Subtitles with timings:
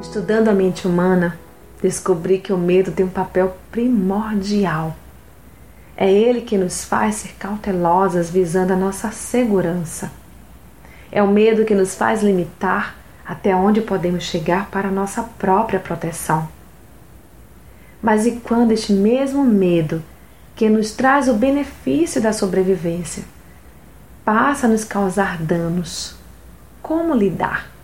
[0.00, 1.36] Estudando a mente humana,
[1.82, 4.94] descobri que o medo tem um papel primordial.
[5.96, 10.12] É ele que nos faz ser cautelosas visando a nossa segurança.
[11.10, 12.94] É o medo que nos faz limitar
[13.26, 16.48] até onde podemos chegar para a nossa própria proteção.
[18.00, 20.00] Mas e quando este mesmo medo,
[20.54, 23.24] que nos traz o benefício da sobrevivência,
[24.24, 26.14] passa a nos causar danos?
[26.80, 27.77] Como lidar?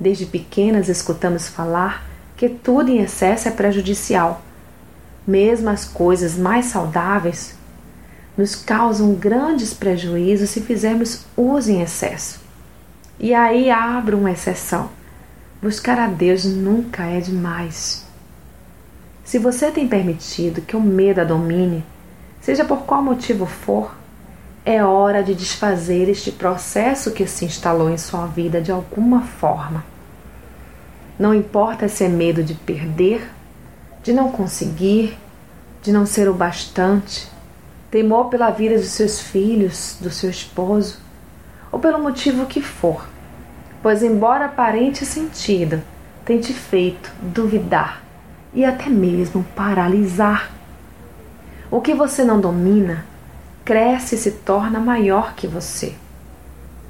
[0.00, 4.40] Desde pequenas escutamos falar que tudo em excesso é prejudicial.
[5.26, 7.54] Mesmo as coisas mais saudáveis
[8.34, 12.40] nos causam grandes prejuízos se fizermos uso em excesso.
[13.18, 14.88] E aí abro uma exceção.
[15.60, 18.06] Buscar a Deus nunca é demais.
[19.22, 21.84] Se você tem permitido que o medo a domine,
[22.40, 23.94] seja por qual motivo for,
[24.64, 29.84] é hora de desfazer este processo que se instalou em sua vida de alguma forma.
[31.18, 33.28] Não importa se é medo de perder,
[34.02, 35.18] de não conseguir,
[35.82, 37.28] de não ser o bastante,
[37.90, 40.98] temor pela vida dos seus filhos, do seu esposo,
[41.72, 43.06] ou pelo motivo que for,
[43.82, 45.82] pois, embora aparente sentido,
[46.24, 48.02] tem te feito duvidar
[48.52, 50.50] e até mesmo paralisar.
[51.70, 53.04] O que você não domina
[53.70, 55.94] cresce e se torna maior que você,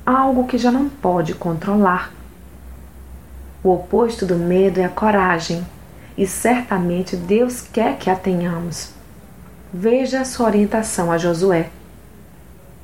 [0.06, 2.10] algo que já não pode controlar.
[3.62, 5.62] O oposto do medo é a coragem,
[6.16, 8.94] e certamente Deus quer que a tenhamos.
[9.70, 11.68] Veja a sua orientação a Josué.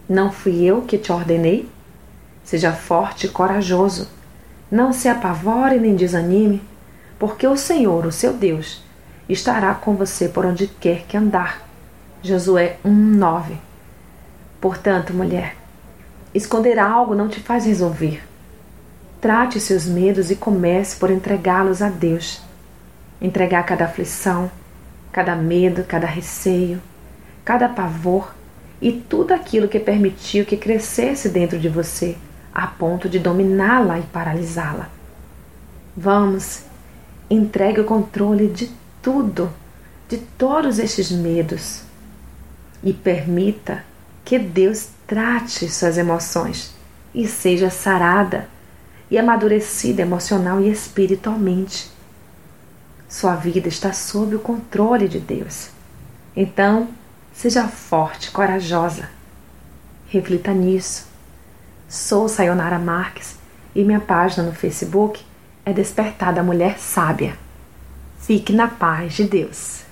[0.06, 1.66] Não fui eu que te ordenei?
[2.44, 4.10] Seja forte e corajoso.
[4.70, 6.62] Não se apavore nem desanime,
[7.18, 8.84] porque o Senhor, o seu Deus,
[9.26, 11.66] estará com você por onde quer que andar.
[12.22, 13.64] Josué 1:9.
[14.66, 15.54] Portanto, mulher,
[16.34, 18.20] esconder algo não te faz resolver.
[19.20, 22.42] Trate seus medos e comece por entregá-los a Deus.
[23.22, 24.50] Entregar cada aflição,
[25.12, 26.82] cada medo, cada receio,
[27.44, 28.34] cada pavor
[28.82, 32.16] e tudo aquilo que permitiu que crescesse dentro de você,
[32.52, 34.88] a ponto de dominá-la e paralisá-la.
[35.96, 36.62] Vamos,
[37.30, 38.68] entregue o controle de
[39.00, 39.48] tudo,
[40.08, 41.82] de todos estes medos
[42.82, 43.84] e permita
[44.26, 46.74] que Deus trate suas emoções
[47.14, 48.48] e seja sarada
[49.08, 51.88] e amadurecida emocional e espiritualmente.
[53.08, 55.68] Sua vida está sob o controle de Deus.
[56.34, 56.88] Então,
[57.32, 59.08] seja forte, corajosa.
[60.08, 61.06] Reflita nisso.
[61.88, 63.36] Sou Sayonara Marques
[63.76, 65.24] e minha página no Facebook
[65.64, 67.38] é Despertar da Mulher Sábia.
[68.18, 69.85] Fique na paz de Deus.